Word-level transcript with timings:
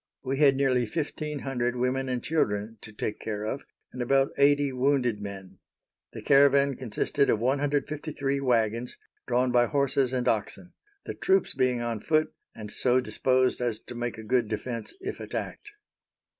We 0.23 0.37
had 0.39 0.55
nearly 0.55 0.87
fifteen 0.87 1.37
hundred 1.45 1.75
women 1.75 2.09
and 2.09 2.23
children 2.23 2.79
to 2.81 2.91
take 2.91 3.19
care 3.19 3.43
of, 3.43 3.61
and 3.93 4.01
about 4.01 4.31
eighty 4.39 4.71
wounded 4.73 5.21
men. 5.21 5.59
The 6.13 6.23
caravan 6.23 6.75
consisted 6.75 7.29
of 7.29 7.37
153 7.39 8.39
wagons, 8.39 8.97
drawn 9.27 9.51
by 9.51 9.67
horses 9.67 10.11
and 10.11 10.27
oxen; 10.27 10.73
the 11.05 11.13
troops 11.13 11.53
being 11.53 11.81
on 11.83 11.99
foot, 11.99 12.33
and 12.55 12.71
so 12.71 12.99
disposed 12.99 13.61
as 13.61 13.77
to 13.81 13.93
make 13.93 14.17
a 14.17 14.23
good 14.23 14.47
defense 14.47 14.91
if 15.01 15.19
attacked. 15.19 15.69